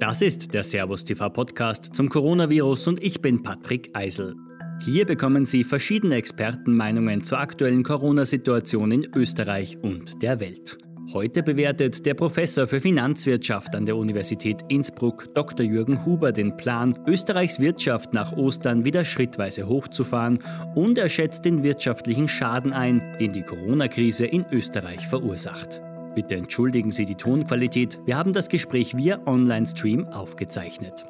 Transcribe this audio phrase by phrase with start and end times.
[0.00, 4.34] Das ist der Servus TV Podcast zum Coronavirus und ich bin Patrick Eisel.
[4.82, 10.78] Hier bekommen Sie verschiedene Expertenmeinungen zur aktuellen Corona-Situation in Österreich und der Welt.
[11.12, 15.66] Heute bewertet der Professor für Finanzwirtschaft an der Universität Innsbruck, Dr.
[15.66, 20.42] Jürgen Huber, den Plan, Österreichs Wirtschaft nach Ostern wieder schrittweise hochzufahren
[20.74, 25.82] und er schätzt den wirtschaftlichen Schaden ein, den die Corona-Krise in Österreich verursacht.
[26.14, 28.00] Bitte entschuldigen Sie die Tonqualität.
[28.04, 31.06] Wir haben das Gespräch via Online-Stream aufgezeichnet.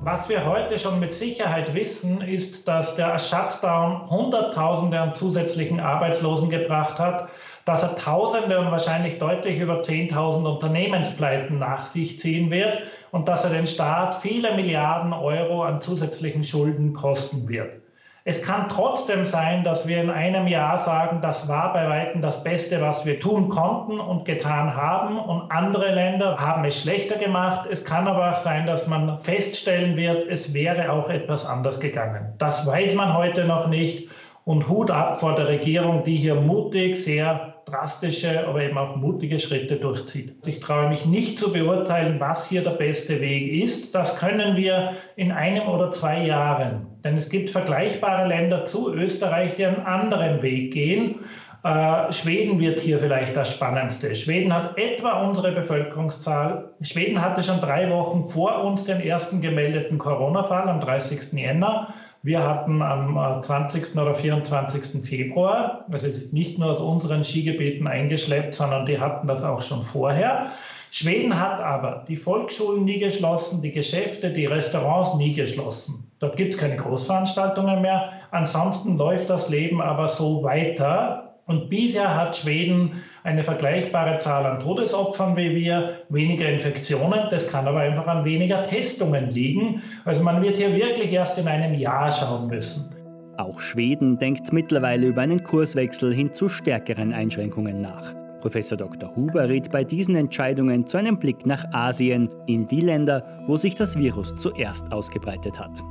[0.00, 6.48] Was wir heute schon mit Sicherheit wissen, ist, dass der Shutdown Hunderttausende an zusätzlichen Arbeitslosen
[6.48, 7.28] gebracht hat,
[7.64, 12.78] dass er Tausende und wahrscheinlich deutlich über 10.000 Unternehmenspleiten nach sich ziehen wird
[13.10, 17.82] und dass er den Staat viele Milliarden Euro an zusätzlichen Schulden kosten wird.
[18.28, 22.44] Es kann trotzdem sein, dass wir in einem Jahr sagen, das war bei weitem das
[22.44, 25.18] Beste, was wir tun konnten und getan haben.
[25.18, 27.66] Und andere Länder haben es schlechter gemacht.
[27.70, 32.34] Es kann aber auch sein, dass man feststellen wird, es wäre auch etwas anders gegangen.
[32.36, 34.10] Das weiß man heute noch nicht.
[34.44, 39.38] Und Hut ab vor der Regierung, die hier mutig, sehr drastische, aber eben auch mutige
[39.38, 40.36] Schritte durchzieht.
[40.46, 43.94] Ich traue mich nicht zu beurteilen, was hier der beste Weg ist.
[43.94, 46.87] Das können wir in einem oder zwei Jahren.
[47.04, 51.16] Denn es gibt vergleichbare Länder zu Österreich, die einen anderen Weg gehen.
[51.64, 54.14] Äh, Schweden wird hier vielleicht das Spannendste.
[54.14, 56.70] Schweden hat etwa unsere Bevölkerungszahl.
[56.82, 61.32] Schweden hatte schon drei Wochen vor uns den ersten gemeldeten Corona-Fall am 30.
[61.32, 61.94] Jänner.
[62.22, 63.94] Wir hatten am 20.
[63.94, 65.04] Äh, oder 24.
[65.04, 69.62] Februar, also es ist nicht nur aus unseren Skigebieten eingeschleppt, sondern die hatten das auch
[69.62, 70.50] schon vorher.
[70.90, 76.07] Schweden hat aber die Volksschulen nie geschlossen, die Geschäfte, die Restaurants nie geschlossen.
[76.18, 78.12] Dort gibt es keine Großveranstaltungen mehr.
[78.30, 84.60] Ansonsten läuft das Leben aber so weiter, und bisher hat Schweden eine vergleichbare Zahl an
[84.60, 87.20] Todesopfern wie wir, weniger Infektionen.
[87.30, 89.82] Das kann aber einfach an weniger Testungen liegen.
[90.04, 92.94] Also man wird hier wirklich erst in einem Jahr schauen müssen.
[93.38, 98.14] Auch Schweden denkt mittlerweile über einen Kurswechsel hin zu stärkeren Einschränkungen nach.
[98.40, 99.16] Professor Dr.
[99.16, 103.74] Huber rät bei diesen Entscheidungen zu einem Blick nach Asien, in die Länder, wo sich
[103.74, 105.82] das Virus zuerst ausgebreitet hat.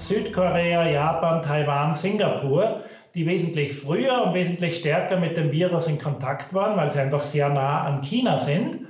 [0.00, 2.82] Südkorea, Japan, Taiwan, Singapur
[3.14, 7.22] die wesentlich früher und wesentlich stärker mit dem Virus in Kontakt waren, weil sie einfach
[7.22, 8.86] sehr nah an China sind.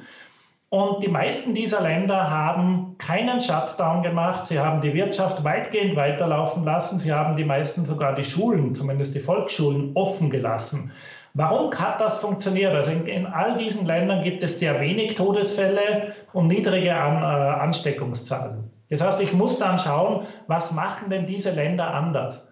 [0.69, 4.47] Und die meisten dieser Länder haben keinen Shutdown gemacht.
[4.47, 7.01] Sie haben die Wirtschaft weitgehend weiterlaufen lassen.
[7.01, 10.93] Sie haben die meisten sogar die Schulen, zumindest die Volksschulen, offen gelassen.
[11.35, 12.75] Warum hat das funktioniert?
[12.75, 17.61] Also in, in all diesen Ländern gibt es sehr wenig Todesfälle und niedrige An, äh,
[17.61, 18.71] Ansteckungszahlen.
[18.89, 22.51] Das heißt, ich muss dann schauen, was machen denn diese Länder anders?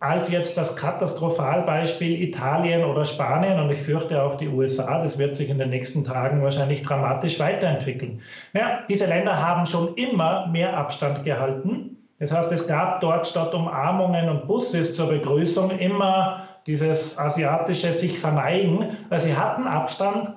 [0.00, 5.02] als jetzt das Katastrophalbeispiel Italien oder Spanien und ich fürchte auch die USA.
[5.02, 8.20] Das wird sich in den nächsten Tagen wahrscheinlich dramatisch weiterentwickeln.
[8.52, 11.96] Ja, diese Länder haben schon immer mehr Abstand gehalten.
[12.20, 18.18] Das heißt, es gab dort statt Umarmungen und Busses zur Begrüßung immer dieses asiatische sich
[18.18, 18.98] verneigen.
[19.08, 20.34] Also sie hatten Abstand.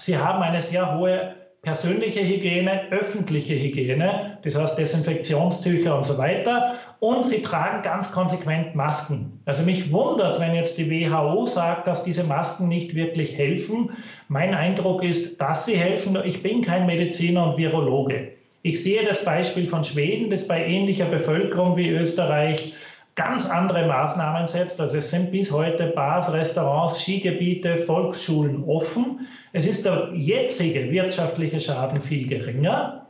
[0.00, 6.74] Sie haben eine sehr hohe persönliche Hygiene, öffentliche Hygiene, das heißt Desinfektionstücher und so weiter.
[6.98, 9.40] Und sie tragen ganz konsequent Masken.
[9.44, 13.90] Also mich wundert, wenn jetzt die WHO sagt, dass diese Masken nicht wirklich helfen.
[14.28, 16.18] Mein Eindruck ist, dass sie helfen.
[16.24, 18.32] Ich bin kein Mediziner und Virologe.
[18.62, 22.74] Ich sehe das Beispiel von Schweden, das bei ähnlicher Bevölkerung wie Österreich
[23.20, 24.80] ganz andere Maßnahmen setzt.
[24.80, 29.28] Also es sind bis heute Bars, Restaurants, Skigebiete, Volksschulen offen.
[29.52, 33.06] Es ist der jetzige wirtschaftliche Schaden viel geringer.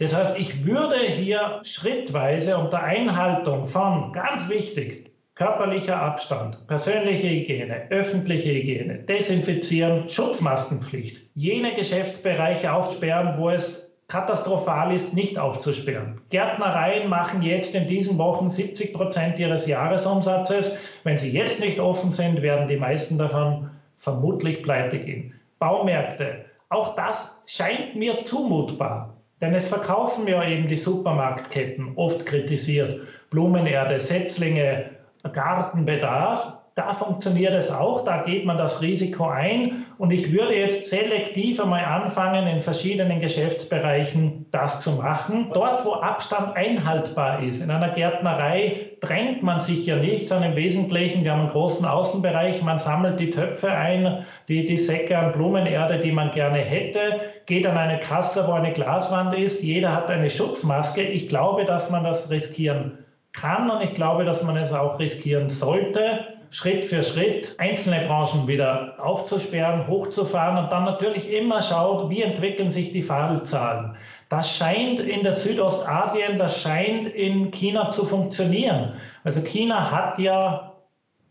[0.00, 7.82] Das heißt, ich würde hier schrittweise unter Einhaltung von, ganz wichtig, körperlicher Abstand, persönliche Hygiene,
[7.90, 16.20] öffentliche Hygiene, Desinfizieren, Schutzmaskenpflicht, jene Geschäftsbereiche aufsperren, wo es katastrophal ist, nicht aufzusperren.
[16.30, 20.76] Gärtnereien machen jetzt in diesen Wochen 70 Prozent ihres Jahresumsatzes.
[21.04, 25.34] Wenn sie jetzt nicht offen sind, werden die meisten davon vermutlich pleite gehen.
[25.58, 29.14] Baumärkte, auch das scheint mir zumutbar.
[29.40, 34.90] Denn es verkaufen ja eben die Supermarktketten, oft kritisiert, Blumenerde, Setzlinge,
[35.32, 39.86] Gartenbedarf da funktioniert es auch, da geht man das Risiko ein.
[39.96, 45.50] Und ich würde jetzt selektiv einmal anfangen, in verschiedenen Geschäftsbereichen das zu machen.
[45.54, 50.56] Dort, wo Abstand einhaltbar ist, in einer Gärtnerei drängt man sich ja nicht, sondern im
[50.56, 55.32] Wesentlichen, wir haben einen großen Außenbereich, man sammelt die Töpfe ein, die, die Säcke an
[55.32, 60.08] Blumenerde, die man gerne hätte, geht an eine Kasse, wo eine Glaswand ist, jeder hat
[60.08, 61.02] eine Schutzmaske.
[61.02, 62.98] Ich glaube, dass man das riskieren
[63.32, 66.33] kann und ich glaube, dass man es auch riskieren sollte.
[66.50, 72.70] Schritt für Schritt einzelne Branchen wieder aufzusperren, hochzufahren und dann natürlich immer schaut, wie entwickeln
[72.70, 73.96] sich die Fallzahlen.
[74.28, 78.94] Das scheint in der Südostasien, das scheint in China zu funktionieren.
[79.24, 80.72] Also China hat ja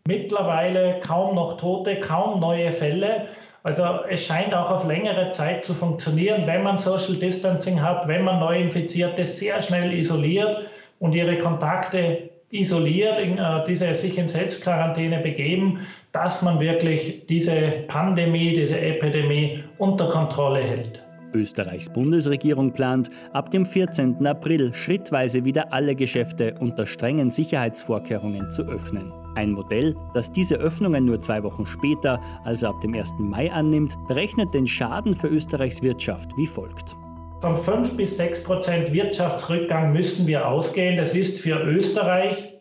[0.06, 3.28] mittlerweile kaum noch Tote, kaum neue Fälle.
[3.64, 8.24] Also es scheint auch auf längere Zeit zu funktionieren, wenn man Social Distancing hat, wenn
[8.24, 10.68] man Neuinfizierte sehr schnell isoliert
[11.00, 15.80] und ihre Kontakte isoliert, in, äh, diese sich in Selbstquarantäne begeben,
[16.12, 21.04] dass man wirklich diese Pandemie, diese Epidemie unter Kontrolle hält.
[21.34, 24.26] Österreichs Bundesregierung plant, ab dem 14.
[24.28, 29.12] April schrittweise wieder alle Geschäfte unter strengen Sicherheitsvorkehrungen zu öffnen.
[29.34, 33.14] Ein Modell, das diese Öffnungen nur zwei Wochen später, also ab dem 1.
[33.18, 36.96] Mai annimmt, berechnet den Schaden für Österreichs Wirtschaft wie folgt.
[37.44, 40.96] Von 5 bis 6 Prozent Wirtschaftsrückgang müssen wir ausgehen.
[40.96, 42.54] Das ist für Österreich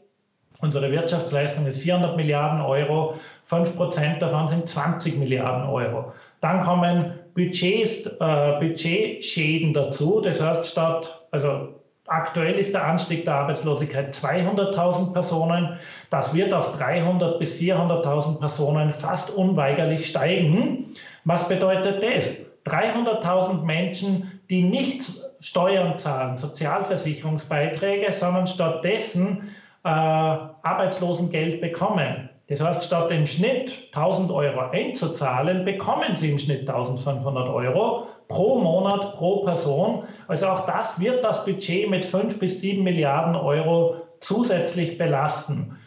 [0.63, 3.15] Unsere Wirtschaftsleistung ist 400 Milliarden Euro,
[3.47, 6.13] 5 Prozent davon sind 20 Milliarden Euro.
[6.41, 10.21] Dann kommen Budgets, äh, Budgetschäden dazu.
[10.21, 15.79] Das heißt, statt, also aktuell ist der Anstieg der Arbeitslosigkeit 200.000 Personen.
[16.11, 20.95] Das wird auf 300.000 bis 400.000 Personen fast unweigerlich steigen.
[21.25, 22.37] Was bedeutet das?
[22.67, 25.11] 300.000 Menschen, die nicht
[25.41, 29.49] Steuern zahlen, Sozialversicherungsbeiträge, sondern stattdessen
[29.83, 32.29] äh, Arbeitslosengeld bekommen.
[32.49, 38.59] Das heißt, statt im Schnitt 1000 Euro einzuzahlen, bekommen Sie im Schnitt 1500 Euro pro
[38.59, 40.05] Monat, pro Person.
[40.29, 45.79] Also auch das wird das Budget mit 5 bis 7 Milliarden Euro zusätzlich belasten.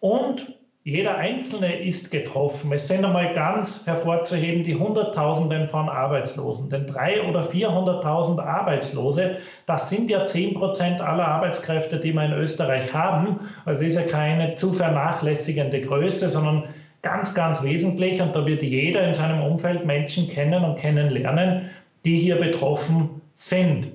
[0.00, 0.46] Und
[0.86, 2.70] jeder Einzelne ist getroffen.
[2.70, 6.68] Es sind einmal ganz hervorzuheben die Hunderttausenden von Arbeitslosen.
[6.68, 12.34] Denn drei oder 400.000 Arbeitslose, das sind ja 10 Prozent aller Arbeitskräfte, die wir in
[12.34, 13.40] Österreich haben.
[13.64, 16.64] Also ist ja keine zu vernachlässigende Größe, sondern
[17.00, 18.20] ganz, ganz wesentlich.
[18.20, 21.70] Und da wird jeder in seinem Umfeld Menschen kennen und kennenlernen,
[22.04, 23.90] die hier betroffen sind.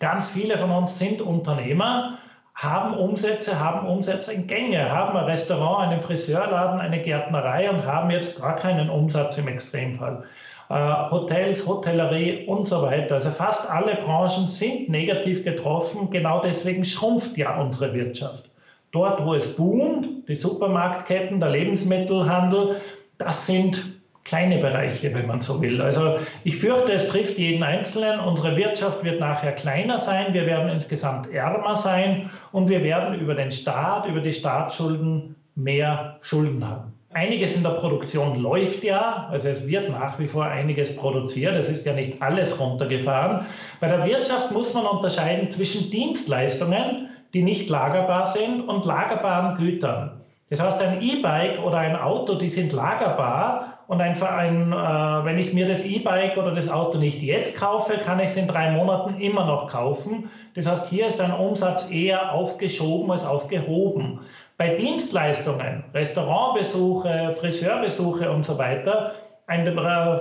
[0.00, 2.18] Ganz viele von uns sind Unternehmer
[2.58, 8.10] haben Umsätze, haben Umsätze in Gänge, haben ein Restaurant, einen Friseurladen, eine Gärtnerei und haben
[8.10, 10.24] jetzt gar keinen Umsatz im Extremfall.
[10.68, 13.14] Äh, Hotels, Hotellerie und so weiter.
[13.14, 16.10] Also fast alle Branchen sind negativ getroffen.
[16.10, 18.50] Genau deswegen schrumpft ja unsere Wirtschaft.
[18.90, 22.80] Dort, wo es boomt, die Supermarktketten, der Lebensmittelhandel,
[23.18, 23.97] das sind
[24.28, 25.80] kleine Bereiche, wenn man so will.
[25.80, 28.20] Also ich fürchte, es trifft jeden Einzelnen.
[28.20, 33.34] Unsere Wirtschaft wird nachher kleiner sein, wir werden insgesamt ärmer sein und wir werden über
[33.34, 36.92] den Staat, über die Staatsschulden mehr Schulden haben.
[37.14, 41.70] Einiges in der Produktion läuft ja, also es wird nach wie vor einiges produziert, es
[41.70, 43.46] ist ja nicht alles runtergefahren.
[43.80, 50.20] Bei der Wirtschaft muss man unterscheiden zwischen Dienstleistungen, die nicht lagerbar sind, und lagerbaren Gütern.
[50.50, 54.76] Das heißt, ein E-Bike oder ein Auto, die sind lagerbar, und ein Verein, äh,
[55.24, 58.46] wenn ich mir das E-Bike oder das Auto nicht jetzt kaufe, kann ich es in
[58.46, 60.28] drei Monaten immer noch kaufen.
[60.54, 64.20] Das heißt, hier ist ein Umsatz eher aufgeschoben als aufgehoben.
[64.58, 69.12] Bei Dienstleistungen, Restaurantbesuche, Friseurbesuche und so weiter,
[69.46, 69.66] ein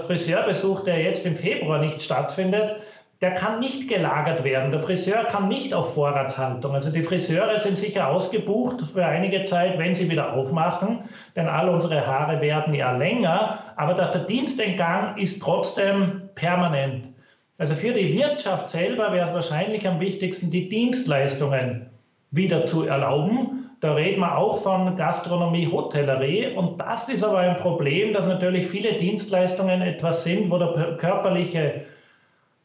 [0.07, 2.77] Friseurbesuch, der jetzt im Februar nicht stattfindet,
[3.21, 4.71] der kann nicht gelagert werden.
[4.71, 6.75] Der Friseur kann nicht auf Vorratshaltung.
[6.75, 10.99] Also die Friseure sind sicher ausgebucht für einige Zeit, wenn sie wieder aufmachen,
[11.35, 17.09] denn all unsere Haare werden ja länger, aber der Verdienstentgang ist trotzdem permanent.
[17.57, 21.87] Also für die Wirtschaft selber wäre es wahrscheinlich am wichtigsten, die Dienstleistungen
[22.29, 23.71] wieder zu erlauben.
[23.79, 26.55] Da reden wir auch von Gastronomie, Hotellerie.
[26.55, 31.85] Und das ist aber ein Problem, dass natürlich viele Dienstleistungen etwas sind, wo der körperliche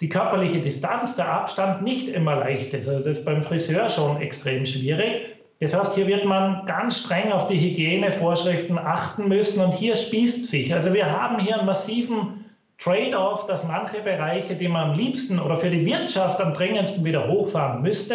[0.02, 2.88] die körperliche Distanz, der Abstand nicht immer leicht ist.
[2.88, 5.28] Also das ist beim Friseur schon extrem schwierig.
[5.60, 10.46] Das heißt, hier wird man ganz streng auf die Hygienevorschriften achten müssen und hier spießt
[10.46, 10.74] sich.
[10.74, 12.44] Also wir haben hier einen massiven
[12.78, 17.28] Trade-off, dass manche Bereiche, die man am liebsten oder für die Wirtschaft am dringendsten wieder
[17.28, 18.14] hochfahren müsste,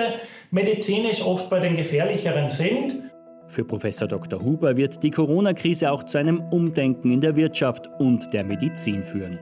[0.52, 3.02] medizinisch oft bei den gefährlicheren sind.
[3.48, 4.42] Für Professor Dr.
[4.42, 9.40] Huber wird die Corona-Krise auch zu einem Umdenken in der Wirtschaft und der Medizin führen.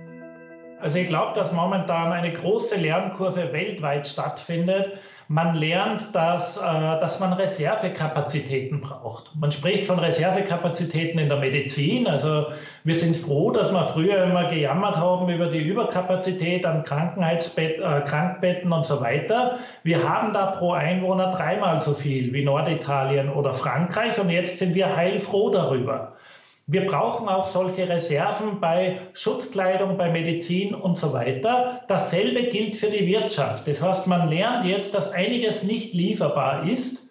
[0.85, 4.99] Also ich glaube, dass momentan eine große Lernkurve weltweit stattfindet.
[5.27, 9.35] Man lernt, dass, äh, dass man Reservekapazitäten braucht.
[9.35, 12.05] Man spricht von Reservekapazitäten in der Medizin.
[12.05, 12.49] Also
[12.83, 18.01] wir sind froh, dass wir früher immer gejammert haben über die Überkapazität an Krankenheitsbett, äh,
[18.01, 19.57] Krankbetten und so weiter.
[19.81, 24.75] Wir haben da pro Einwohner dreimal so viel wie Norditalien oder Frankreich und jetzt sind
[24.75, 26.13] wir heilfroh darüber.
[26.67, 31.81] Wir brauchen auch solche Reserven bei Schutzkleidung, bei Medizin und so weiter.
[31.87, 33.67] Dasselbe gilt für die Wirtschaft.
[33.67, 37.05] Das heißt, man lernt jetzt, dass einiges nicht lieferbar ist.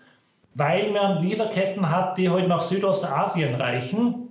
[0.55, 4.29] weil man Lieferketten hat, die heute halt nach Südostasien reichen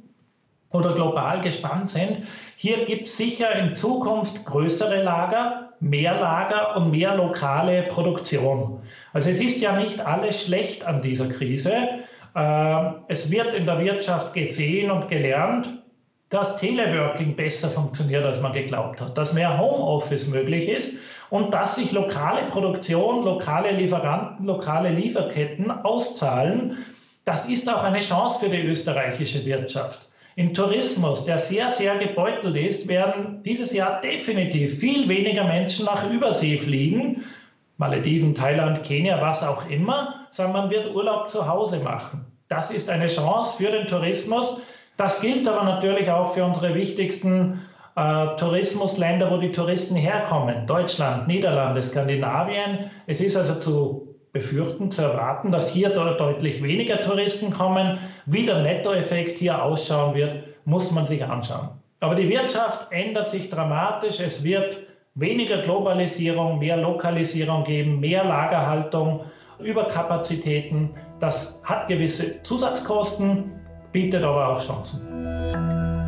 [0.71, 2.23] oder global gespannt sind.
[2.55, 8.81] Hier gibt es sicher in Zukunft größere Lager, mehr Lager und mehr lokale Produktion.
[9.11, 11.73] Also es ist ja nicht alles schlecht an dieser Krise.
[12.35, 15.69] Ähm, es wird in der Wirtschaft gesehen und gelernt,
[16.29, 20.93] dass Teleworking besser funktioniert, als man geglaubt hat, dass mehr Homeoffice möglich ist
[21.29, 26.77] und dass sich lokale Produktion, lokale Lieferanten, lokale Lieferketten auszahlen.
[27.23, 30.09] Das ist auch eine Chance für die österreichische Wirtschaft.
[30.35, 36.09] Im Tourismus, der sehr, sehr gebeutelt ist, werden dieses Jahr definitiv viel weniger Menschen nach
[36.09, 37.23] Übersee fliegen,
[37.77, 42.25] Malediven, Thailand, Kenia, was auch immer, sondern man wird Urlaub zu Hause machen.
[42.47, 44.57] Das ist eine Chance für den Tourismus.
[44.97, 47.61] Das gilt aber natürlich auch für unsere wichtigsten
[47.95, 50.67] äh, Tourismusländer, wo die Touristen herkommen.
[50.67, 52.91] Deutschland, Niederlande, Skandinavien.
[53.07, 57.99] Es ist also zu befürchten, zu erwarten, dass hier deutlich weniger Touristen kommen.
[58.25, 61.69] Wie der Nettoeffekt hier ausschauen wird, muss man sich anschauen.
[61.99, 64.19] Aber die Wirtschaft ändert sich dramatisch.
[64.19, 64.77] Es wird
[65.15, 69.21] weniger Globalisierung, mehr Lokalisierung geben, mehr Lagerhaltung,
[69.59, 70.89] Überkapazitäten.
[71.19, 73.51] Das hat gewisse Zusatzkosten,
[73.91, 76.02] bietet aber auch Chancen.